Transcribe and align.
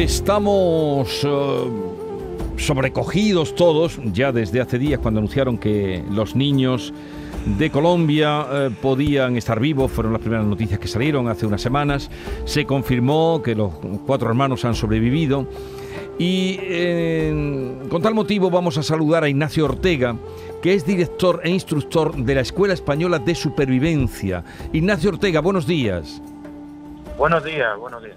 Estamos 0.00 1.22
eh, 1.24 1.64
sobrecogidos 2.56 3.54
todos, 3.54 4.00
ya 4.14 4.32
desde 4.32 4.62
hace 4.62 4.78
días 4.78 4.98
cuando 4.98 5.20
anunciaron 5.20 5.58
que 5.58 6.02
los 6.10 6.34
niños 6.34 6.94
de 7.44 7.70
Colombia 7.70 8.46
eh, 8.50 8.70
podían 8.80 9.36
estar 9.36 9.60
vivos, 9.60 9.92
fueron 9.92 10.14
las 10.14 10.22
primeras 10.22 10.46
noticias 10.46 10.80
que 10.80 10.88
salieron 10.88 11.28
hace 11.28 11.44
unas 11.44 11.60
semanas, 11.60 12.10
se 12.46 12.64
confirmó 12.64 13.42
que 13.44 13.54
los 13.54 13.74
cuatro 14.06 14.30
hermanos 14.30 14.64
han 14.64 14.74
sobrevivido 14.74 15.46
y 16.18 16.56
con 17.90 18.00
tal 18.00 18.14
motivo 18.14 18.48
vamos 18.48 18.78
a 18.78 18.82
saludar 18.82 19.24
a 19.24 19.28
Ignacio 19.28 19.66
Ortega, 19.66 20.16
que 20.62 20.72
es 20.72 20.86
director 20.86 21.42
e 21.44 21.50
instructor 21.50 22.16
de 22.16 22.34
la 22.36 22.40
Escuela 22.40 22.72
Española 22.72 23.18
de 23.18 23.34
Supervivencia. 23.34 24.44
Ignacio 24.72 25.10
Ortega, 25.10 25.40
buenos 25.40 25.66
días. 25.66 26.22
Buenos 27.18 27.44
días, 27.44 27.78
buenos 27.78 28.02
días. 28.02 28.16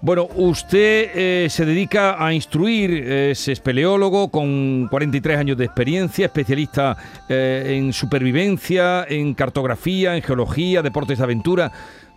Bueno, 0.00 0.28
usted 0.36 1.10
eh, 1.12 1.48
se 1.50 1.66
dedica 1.66 2.24
a 2.24 2.32
instruir, 2.32 2.90
es 3.10 3.48
espeleólogo 3.48 4.30
con 4.30 4.86
43 4.86 5.36
años 5.36 5.56
de 5.56 5.64
experiencia, 5.64 6.26
especialista 6.26 6.96
eh, 7.28 7.74
en 7.76 7.92
supervivencia, 7.92 9.04
en 9.08 9.34
cartografía, 9.34 10.14
en 10.14 10.22
geología, 10.22 10.82
deportes 10.82 11.18
de 11.18 11.24
aventura. 11.24 11.72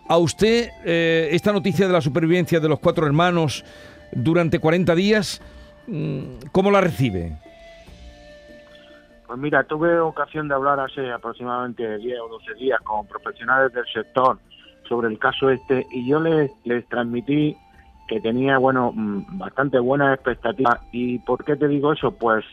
¿A 0.08 0.18
usted 0.18 0.70
eh, 0.86 1.30
esta 1.32 1.52
noticia 1.52 1.88
de 1.88 1.94
la 1.94 2.02
supervivencia 2.02 2.60
de 2.60 2.70
los 2.70 2.80
cuatro 2.80 3.08
hermanos 3.08 3.66
durante 4.12 4.60
40 4.60 4.94
días, 4.94 5.42
mm, 5.88 6.50
cómo 6.52 6.70
la 6.70 6.82
recibe? 6.82 7.36
Pues 9.26 9.40
mira, 9.40 9.64
tuve 9.64 10.00
ocasión 10.00 10.48
de 10.48 10.54
hablar 10.54 10.80
hace 10.80 11.12
aproximadamente 11.12 11.98
10 11.98 12.20
o 12.20 12.28
12 12.28 12.54
días 12.60 12.80
con 12.82 13.08
profesionales 13.08 13.74
del 13.74 13.86
sector 13.92 14.38
sobre 14.88 15.08
el 15.08 15.18
caso 15.18 15.50
este 15.50 15.88
y 15.90 16.08
yo 16.08 16.20
les, 16.20 16.52
les 16.66 16.86
transmití 16.88 17.58
que 18.12 18.20
tenía, 18.20 18.58
bueno, 18.58 18.92
mm, 18.94 19.38
bastante 19.38 19.80
buenas 19.80 20.14
expectativas. 20.16 20.82
¿Y 20.92 21.20
por 21.20 21.46
qué 21.46 21.56
te 21.56 21.70
digo 21.70 21.94
eso? 21.94 22.12
Pues 22.12 22.44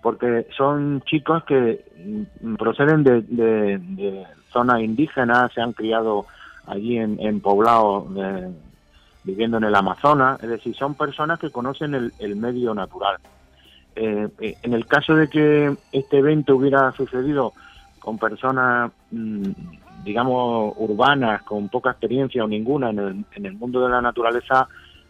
porque 0.00 0.46
son 0.56 1.02
chicos 1.02 1.44
que 1.44 1.84
mm, 2.40 2.54
proceden 2.54 3.04
de, 3.04 4.26
zonas 4.50 4.80
indígenas, 4.80 5.52
se 5.52 5.60
han 5.60 5.74
criado 5.74 6.24
allí 6.66 6.96
en, 6.96 7.40
poblados 7.40 8.06
viviendo 9.24 9.58
en 9.58 9.64
el 9.64 9.74
Amazonas, 9.74 10.42
es 10.42 10.48
decir, 10.48 10.74
son 10.74 10.94
personas 10.94 11.38
que 11.38 11.50
conocen 11.50 11.94
el, 11.94 12.36
medio 12.36 12.74
natural. 12.74 13.18
Eh, 13.94 14.28
eh, 14.40 14.56
en 14.62 14.72
el 14.72 14.86
caso 14.86 15.14
de 15.14 15.28
que 15.28 15.76
este 15.92 16.18
evento 16.18 16.56
hubiera 16.56 16.90
sucedido 16.92 17.52
con 17.98 18.16
personas, 18.16 18.90
mm, 19.10 19.50
digamos, 20.04 20.72
urbanas, 20.78 21.42
con 21.42 21.68
poca 21.68 21.90
experiencia 21.90 22.44
o 22.44 22.48
ninguna 22.48 22.88
en 22.88 22.98
el, 22.98 23.24
en 23.34 23.46
el 23.46 23.52
mundo 23.52 23.82
de 23.82 23.90
la 23.90 24.00
naturaleza, 24.00 24.68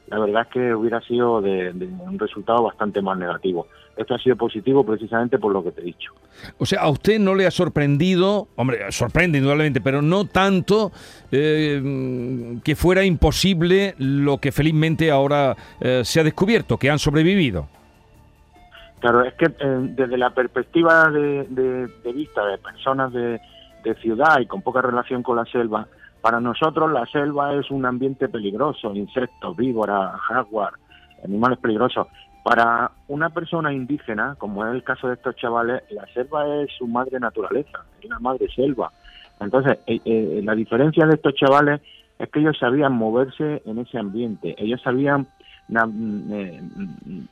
la 0.09 0.19
verdad 0.19 0.43
es 0.43 0.49
que 0.49 0.75
hubiera 0.75 1.01
sido 1.01 1.41
de, 1.41 1.71
un 1.71 2.19
resultado 2.19 2.63
bastante 2.63 3.01
más 3.01 3.17
negativo. 3.17 3.67
Esto 3.97 4.15
ha 4.15 4.19
sido 4.19 4.37
positivo 4.37 4.85
precisamente 4.85 5.39
por 5.39 5.53
lo 5.53 5.63
que 5.63 5.73
te 5.73 5.83
he 5.83 5.85
dicho. 5.85 6.13
O 6.59 6.67
sea, 6.67 6.83
a 6.83 6.91
usted 6.91 7.19
no 7.19 7.35
le 7.35 7.47
ha 7.47 7.51
sorprendido, 7.51 8.49
hombre, 8.57 8.91
sorprende 8.91 9.39
indudablemente, 9.39 9.81
pero 9.81 10.03
no 10.03 10.27
tanto 10.27 10.93
eh, 11.31 12.59
que 12.65 12.75
fuera 12.75 13.05
imposible 13.05 13.95
lo 13.99 14.39
que 14.39 14.53
felizmente 14.53 15.11
ahora 15.11 15.57
eh, 15.81 16.03
se 16.05 16.21
ha 16.21 16.25
descubierto, 16.25 16.79
que 16.79 16.91
han 16.91 16.99
sobrevivido. 16.99 17.69
Claro, 19.01 19.25
es 19.25 19.35
que 19.35 19.47
eh, 19.47 19.79
desde 19.97 20.17
la 20.17 20.31
perspectiva 20.31 21.11
de, 21.11 21.45
de, 21.49 22.13
vista 22.13 22.47
de 22.47 22.59
personas 22.59 23.13
de, 23.13 23.41
de 23.83 23.95
ciudad 23.97 24.41
y 24.41 24.47
con 24.47 24.63
poca 24.63 24.81
relación 24.81 25.23
con 25.23 25.37
la 25.37 25.45
selva, 25.45 25.89
para 26.23 26.41
nosotros 26.41 26.91
la 26.93 27.05
selva 27.07 27.53
es 27.55 27.71
un 27.71 27.85
ambiente 27.85 28.29
peligroso, 28.29 28.95
insectos, 28.95 29.57
víboras, 29.57 30.19
jaguar, 30.21 30.73
animales 31.25 31.59
peligrosos. 31.59 32.07
Para 32.45 32.93
una 33.09 33.31
persona 33.31 33.73
indígena, 33.73 34.37
como 34.39 34.65
es 34.65 34.73
el 34.73 34.85
caso 34.85 35.09
de 35.09 35.15
estos 35.15 35.35
chavales, 35.37 35.83
la 35.91 36.07
selva 36.15 36.47
es 36.63 36.71
su 36.79 36.87
madre 36.87 37.19
naturaleza, 37.19 37.85
es 38.01 38.09
la 38.09 38.21
madre 38.21 38.49
selva. 38.55 38.93
Entonces, 39.41 39.79
eh, 39.87 40.01
eh, 40.05 40.41
la 40.45 40.55
diferencia 40.55 41.07
de 41.07 41.15
estos 41.15 41.35
chavales 41.35 41.81
es 42.19 42.29
que 42.31 42.39
ellos 42.39 42.57
sabían 42.59 42.93
moverse 42.93 43.61
en 43.67 43.79
ese 43.79 43.99
ambiente, 43.99 44.55
ellos 44.59 44.81
sabían, 44.83 45.27
eh, 46.31 46.61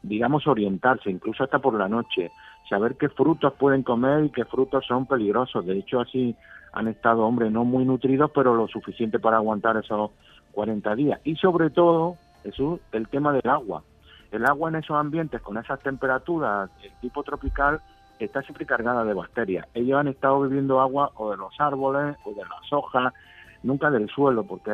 digamos, 0.02 0.48
orientarse, 0.48 1.10
incluso 1.10 1.44
hasta 1.44 1.60
por 1.60 1.74
la 1.74 1.88
noche, 1.88 2.32
saber 2.68 2.96
qué 2.96 3.08
frutos 3.08 3.52
pueden 3.54 3.84
comer 3.84 4.24
y 4.24 4.30
qué 4.30 4.44
frutos 4.44 4.84
son 4.86 5.06
peligrosos. 5.06 5.64
De 5.64 5.78
hecho, 5.78 6.00
así 6.00 6.34
han 6.72 6.88
estado, 6.88 7.22
hombre, 7.22 7.50
no 7.50 7.64
muy 7.64 7.84
nutridos, 7.84 8.30
pero 8.34 8.54
lo 8.54 8.68
suficiente 8.68 9.18
para 9.18 9.36
aguantar 9.36 9.76
esos 9.76 10.10
40 10.52 10.94
días. 10.94 11.20
Y 11.24 11.36
sobre 11.36 11.70
todo, 11.70 12.16
Jesús, 12.42 12.80
el 12.92 13.08
tema 13.08 13.32
del 13.32 13.48
agua. 13.48 13.82
El 14.30 14.46
agua 14.46 14.68
en 14.68 14.76
esos 14.76 14.96
ambientes, 14.96 15.40
con 15.40 15.58
esas 15.58 15.80
temperaturas, 15.80 16.70
el 16.82 16.92
tipo 17.00 17.22
tropical, 17.22 17.80
está 18.18 18.42
siempre 18.42 18.66
cargada 18.66 19.04
de 19.04 19.14
bacterias. 19.14 19.66
Ellos 19.74 19.98
han 19.98 20.08
estado 20.08 20.40
bebiendo 20.40 20.80
agua 20.80 21.10
o 21.16 21.30
de 21.30 21.36
los 21.36 21.52
árboles 21.58 22.16
o 22.24 22.30
de 22.30 22.42
las 22.42 22.72
hojas, 22.72 23.12
nunca 23.62 23.90
del 23.90 24.08
suelo, 24.08 24.44
porque 24.44 24.70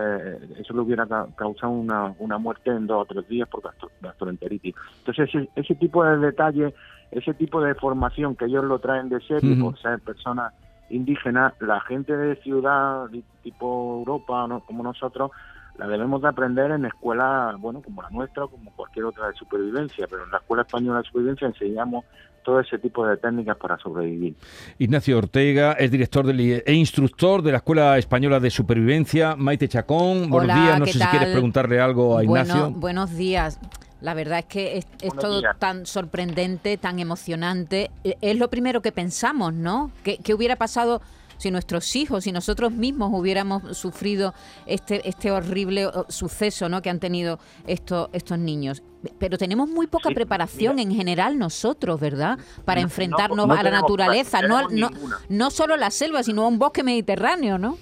eso 0.58 0.74
le 0.74 0.80
hubiera 0.80 1.06
causado 1.36 1.72
una, 1.72 2.14
una 2.18 2.38
muerte 2.38 2.70
en 2.70 2.86
dos 2.86 3.02
o 3.02 3.04
tres 3.06 3.26
días 3.28 3.48
por 3.48 3.62
gastroenteritis. 4.00 4.74
Entonces, 4.98 5.28
ese, 5.28 5.48
ese 5.56 5.74
tipo 5.76 6.04
de 6.04 6.18
detalle, 6.18 6.74
ese 7.10 7.32
tipo 7.34 7.60
de 7.60 7.74
formación 7.74 8.36
que 8.36 8.46
ellos 8.46 8.64
lo 8.64 8.78
traen 8.78 9.08
de 9.08 9.20
serie 9.20 9.56
por 9.56 9.78
ser 9.78 10.00
personas 10.00 10.52
indígena, 10.90 11.54
la 11.60 11.80
gente 11.80 12.16
de 12.16 12.36
ciudad 12.36 13.08
tipo 13.42 13.98
Europa, 13.98 14.46
como 14.66 14.82
nosotros, 14.82 15.30
la 15.78 15.86
debemos 15.86 16.22
de 16.22 16.28
aprender 16.28 16.70
en 16.70 16.86
escuelas, 16.86 17.56
bueno, 17.58 17.82
como 17.82 18.02
la 18.02 18.10
nuestra, 18.10 18.46
como 18.46 18.70
cualquier 18.72 19.04
otra 19.06 19.28
de 19.28 19.34
supervivencia, 19.34 20.06
pero 20.08 20.24
en 20.24 20.30
la 20.30 20.38
Escuela 20.38 20.62
Española 20.62 20.98
de 20.98 21.04
Supervivencia 21.04 21.46
enseñamos 21.46 22.04
todo 22.44 22.60
ese 22.60 22.78
tipo 22.78 23.04
de 23.06 23.16
técnicas 23.16 23.56
para 23.56 23.76
sobrevivir. 23.78 24.36
Ignacio 24.78 25.18
Ortega 25.18 25.72
es 25.72 25.90
director 25.90 26.24
e 26.30 26.72
instructor 26.72 27.42
de 27.42 27.50
la 27.50 27.58
Escuela 27.58 27.98
Española 27.98 28.38
de 28.38 28.50
Supervivencia. 28.50 29.34
Maite 29.34 29.68
Chacón, 29.68 30.30
buenos 30.30 30.56
días. 30.56 30.78
No 30.78 30.86
sé 30.86 30.92
si 30.92 31.06
quieres 31.06 31.30
preguntarle 31.30 31.80
algo 31.80 32.16
a 32.16 32.22
Ignacio. 32.22 32.70
buenos 32.70 33.16
días. 33.16 33.58
La 34.06 34.14
verdad 34.14 34.38
es 34.38 34.44
que 34.44 34.78
es, 34.78 34.86
todo 35.16 35.42
tan 35.58 35.84
sorprendente, 35.84 36.76
tan 36.76 37.00
emocionante. 37.00 37.90
E, 38.04 38.16
es 38.20 38.38
lo 38.38 38.48
primero 38.48 38.80
que 38.80 38.92
pensamos, 38.92 39.52
¿no? 39.52 39.90
¿Qué, 40.04 40.32
hubiera 40.32 40.54
pasado 40.54 41.02
si 41.38 41.50
nuestros 41.50 41.96
hijos, 41.96 42.22
si 42.22 42.30
nosotros 42.30 42.70
mismos 42.70 43.10
hubiéramos 43.12 43.76
sufrido 43.76 44.32
este, 44.64 45.08
este 45.08 45.32
horrible 45.32 45.90
suceso 46.06 46.68
¿no? 46.68 46.82
que 46.82 46.88
han 46.88 47.00
tenido 47.00 47.40
estos, 47.66 48.08
estos 48.12 48.38
niños? 48.38 48.80
Pero 49.18 49.38
tenemos 49.38 49.68
muy 49.68 49.88
poca 49.88 50.10
preparación 50.10 50.78
en 50.78 50.94
general 50.94 51.36
nosotros, 51.36 51.98
¿verdad? 51.98 52.38
Para 52.64 52.82
enfrentarnos 52.82 53.50
a 53.50 53.62
la 53.64 53.70
naturaleza, 53.72 54.40
no, 54.40 54.68
no, 54.68 54.88
no 55.28 55.50
solo 55.50 55.76
la 55.76 55.90
selva, 55.90 56.22
sino 56.22 56.44
a 56.44 56.46
un 56.46 56.60
bosque 56.60 56.84
mediterráneo, 56.84 57.58
¿no? 57.58 57.76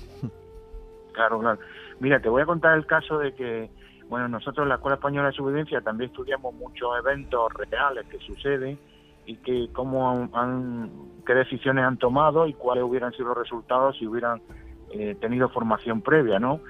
Claro, 1.13 1.39
claro. 1.39 1.59
Mira, 2.01 2.19
te 2.19 2.31
voy 2.31 2.41
a 2.41 2.47
contar 2.47 2.79
el 2.79 2.87
caso 2.87 3.19
de 3.19 3.35
que 3.35 3.84
bueno, 4.15 4.29
nosotros 4.29 4.63
en 4.63 4.69
la 4.69 4.77
Escuela 4.77 4.95
Española 4.95 5.27
de 5.27 5.35
Supervivencia 5.35 5.81
también 5.81 6.09
estudiamos 6.09 6.55
muchos 6.55 6.89
eventos 7.01 7.53
reales 7.53 8.07
que 8.07 8.21
suceden 8.21 8.79
y 9.27 9.35
que 9.39 9.69
cómo 9.73 10.29
han, 10.33 10.89
qué 11.27 11.35
decisiones 11.35 11.85
han 11.85 11.97
tomado 11.97 12.47
y 12.47 12.53
cuáles 12.53 12.85
hubieran 12.85 13.11
sido 13.11 13.31
los 13.31 13.39
resultados 13.39 13.99
si 13.99 14.07
hubieran 14.07 14.41
eh, 14.93 15.17
tenido 15.21 15.49
formación 15.49 16.01
previa, 16.01 16.39
¿no? 16.39 16.61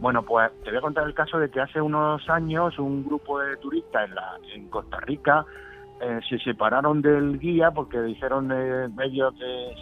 Bueno, 0.00 0.24
pues 0.24 0.50
te 0.64 0.70
voy 0.70 0.78
a 0.78 0.80
contar 0.80 1.06
el 1.06 1.14
caso 1.14 1.38
de 1.38 1.48
que 1.52 1.60
hace 1.60 1.80
unos 1.80 2.28
años 2.28 2.76
un 2.80 3.04
grupo 3.04 3.38
de 3.38 3.56
turistas 3.58 4.08
en, 4.08 4.16
la, 4.16 4.36
en 4.52 4.68
Costa 4.68 4.98
Rica 4.98 5.46
eh, 6.00 6.18
se 6.28 6.40
separaron 6.40 7.00
del 7.00 7.38
guía 7.38 7.70
porque 7.70 8.00
dijeron 8.02 8.48
de 8.48 8.90
ellos 9.04 9.34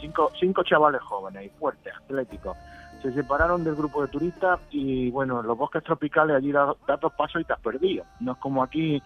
cinco, 0.03 0.31
cinco 0.39 0.63
chavales 0.65 1.01
jóvenes 1.01 1.47
y 1.47 1.59
fuertes, 1.59 1.95
atléticos, 1.97 2.59
se 3.03 3.13
separaron 3.13 3.65
del 3.65 3.75
grupo 3.75 4.03
de 4.03 4.09
turistas 4.09 4.61
y 4.71 5.11
bueno, 5.11 5.43
los 5.43 5.57
bosques 5.57 5.83
tropicales 5.83 6.37
allí 6.37 6.53
das, 6.53 6.77
dos 7.01 7.13
pasos 7.15 7.43
y 7.43 7.45
te 7.45 7.53
has 7.53 7.61
perdido. 7.61 8.05
No 8.21 8.33
es 8.33 8.39
como 8.39 8.63
aquí 8.63 9.03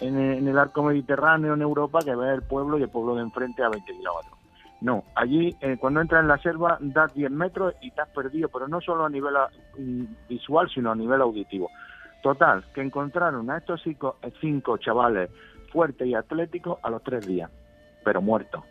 en, 0.00 0.46
el 0.46 0.58
arco 0.58 0.82
mediterráneo 0.82 1.54
en 1.54 1.62
Europa 1.62 2.00
que 2.04 2.14
ves 2.14 2.34
el 2.34 2.42
pueblo 2.42 2.78
y 2.78 2.82
el 2.82 2.88
pueblo 2.88 3.14
de 3.14 3.22
enfrente 3.22 3.62
a 3.62 3.68
20 3.68 3.92
kilómetros. 3.92 4.38
No, 4.80 5.04
allí 5.16 5.56
eh, 5.60 5.76
cuando 5.78 6.00
entras 6.00 6.22
en 6.22 6.28
la 6.28 6.38
selva 6.38 6.78
das 6.80 7.12
10 7.12 7.30
metros 7.32 7.74
y 7.80 7.90
te 7.90 8.00
has 8.00 8.08
perdido, 8.10 8.48
pero 8.48 8.68
no 8.68 8.80
solo 8.80 9.04
a 9.04 9.10
nivel 9.10 9.34
mm, 9.76 10.04
visual, 10.28 10.70
sino 10.72 10.92
a 10.92 10.94
nivel 10.94 11.20
auditivo. 11.20 11.68
Total, 12.22 12.64
que 12.72 12.80
encontraron 12.80 13.50
a 13.50 13.58
estos 13.58 13.80
cinco, 13.82 14.16
cinco 14.40 14.76
chavales 14.78 15.30
fuertes 15.72 16.06
y 16.06 16.14
atléticos 16.14 16.78
a 16.82 16.90
los 16.90 17.02
tres 17.02 17.26
días, 17.26 17.50
pero 18.04 18.20
muertos. 18.22 18.64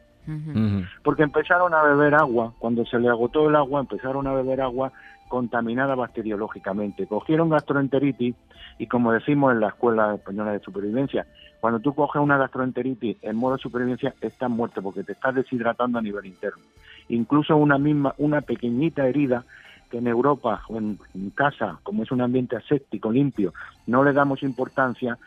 Porque 1.03 1.23
empezaron 1.23 1.73
a 1.73 1.83
beber 1.83 2.15
agua, 2.15 2.53
cuando 2.59 2.85
se 2.85 2.99
le 2.99 3.07
agotó 3.09 3.47
el 3.47 3.55
agua, 3.55 3.79
empezaron 3.79 4.27
a 4.27 4.33
beber 4.33 4.61
agua 4.61 4.91
contaminada 5.27 5.95
bacteriológicamente. 5.95 7.07
Cogieron 7.07 7.49
gastroenteritis 7.49 8.35
y 8.79 8.87
como 8.87 9.11
decimos 9.11 9.53
en 9.53 9.59
la 9.59 9.69
Escuela 9.69 10.15
Española 10.15 10.51
de 10.51 10.59
Supervivencia, 10.59 11.25
cuando 11.59 11.79
tú 11.79 11.93
coges 11.93 12.21
una 12.21 12.37
gastroenteritis 12.37 13.17
en 13.23 13.35
modo 13.35 13.55
de 13.55 13.61
supervivencia 13.61 14.13
estás 14.21 14.49
muerto 14.49 14.81
porque 14.81 15.03
te 15.03 15.13
estás 15.13 15.35
deshidratando 15.35 15.99
a 15.99 16.01
nivel 16.01 16.25
interno. 16.25 16.63
Incluso 17.09 17.55
una 17.55 17.77
misma, 17.77 18.13
una 18.17 18.41
pequeñita 18.41 19.07
herida 19.07 19.43
que 19.89 19.97
en 19.97 20.07
Europa 20.07 20.61
o 20.67 20.77
en, 20.77 20.99
casa, 21.33 21.79
como 21.83 22.03
es 22.03 22.11
un 22.11 22.21
ambiente 22.21 22.55
aséptico, 22.55 23.11
limpio, 23.11 23.53
no 23.85 24.03
le 24.03 24.13
damos 24.13 24.43
importancia, 24.43 25.17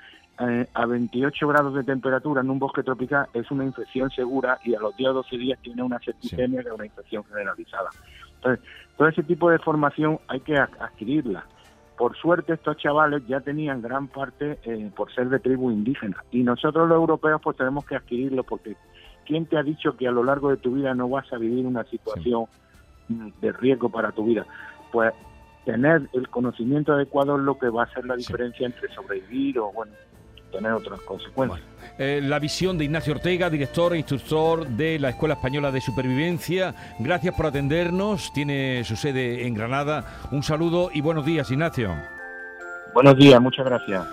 eh, 0.43 0.67
a 0.73 0.87
28 0.87 1.49
grados 1.49 1.75
de 1.75 1.85
temperatura 1.85 2.41
en 2.41 2.49
un 2.49 2.59
bosque 2.59 2.83
tropical 2.83 3.27
es 3.35 3.51
una 3.51 3.63
infección 3.63 4.11
segura 4.11 4.59
y 4.65 4.75
a 4.75 4.81
los 4.81 4.97
10 4.97 5.11
o 5.11 5.13
12 5.15 5.37
días 5.37 5.59
tiene 5.61 5.83
una 5.83 5.99
septicemia, 5.99 6.63
que 6.63 6.69
es 6.69 6.75
una 6.75 6.87
infección 6.87 7.25
generalizada. 7.25 7.91
Entonces, 8.37 8.65
todo 8.97 9.09
ese 9.09 9.23
tipo 9.23 9.51
de 9.51 9.59
formación 9.59 10.19
hay 10.29 10.41
que 10.41 10.57
adquirirla. 10.57 11.45
Por 11.99 12.17
suerte 12.17 12.55
estos 12.55 12.79
chavales 12.79 13.27
ya 13.27 13.41
tenían 13.41 13.83
gran 13.83 14.09
parte 14.09 14.59
eh, 14.65 14.91
por 14.97 15.13
ser 15.13 15.29
de 15.29 15.41
tribu 15.41 15.71
indígena 15.71 16.25
y 16.31 16.43
nosotros 16.43 16.89
los 16.89 16.97
europeos 16.97 17.43
pues 17.45 17.59
tenemos 17.59 17.85
que 17.85 17.97
adquirirlo 17.97 18.43
porque 18.43 18.77
¿quién 19.27 19.45
te 19.45 19.59
ha 19.59 19.63
dicho 19.63 19.95
que 19.99 20.09
a 20.09 20.11
lo 20.11 20.25
largo 20.25 20.49
de 20.49 20.57
tu 20.57 20.73
vida 20.73 20.95
no 20.95 21.11
vas 21.11 21.31
a 21.35 21.37
vivir 21.37 21.67
una 21.67 21.85
situación 21.85 22.47
de 23.09 23.53
riesgo 23.53 23.91
para 23.91 24.13
tu 24.13 24.25
vida? 24.25 24.47
Pues 24.91 25.13
tener 25.67 26.09
el 26.15 26.31
conocimiento 26.31 26.95
adecuado 26.95 27.37
es 27.37 27.43
lo 27.43 27.59
que 27.59 27.69
va 27.69 27.83
a 27.83 27.85
hacer 27.85 28.07
la 28.07 28.17
diferencia 28.17 28.65
entre 28.65 28.89
sobrevivir 28.95 29.59
o 29.59 29.71
bueno 29.71 29.93
tener 30.51 30.73
otras 30.73 31.01
consecuencias. 31.01 31.63
Eh, 31.99 32.21
la 32.23 32.39
visión 32.39 32.79
de 32.79 32.85
Ignacio 32.85 33.15
Ortega, 33.15 33.51
director 33.51 33.95
e 33.95 33.99
instructor 33.99 34.67
de 34.67 34.99
la 34.99 35.11
Escuela 35.11 35.35
Española 35.35 35.71
de 35.71 35.81
Supervivencia. 35.81 36.75
Gracias 36.99 37.35
por 37.35 37.47
atendernos. 37.47 38.33
Tiene 38.33 38.85
su 38.85 38.97
sede 38.97 39.47
en 39.47 39.55
Granada. 39.55 40.29
Un 40.31 40.43
saludo 40.43 40.91
y 40.93 41.01
buenos 41.01 41.27
días, 41.27 41.51
Ignacio. 41.51 41.95
Buenos 42.95 43.17
días, 43.17 43.41
muchas 43.41 43.65
gracias. 43.65 44.07